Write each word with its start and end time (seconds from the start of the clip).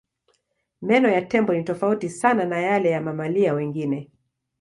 Meno 0.81 1.09
ya 1.09 1.21
tembo 1.27 1.53
ni 1.53 1.63
tofauti 1.63 2.09
sana 2.09 2.45
na 2.45 2.59
yale 2.59 2.89
ya 2.89 3.01
mamalia 3.01 3.53
wengine. 3.53 4.11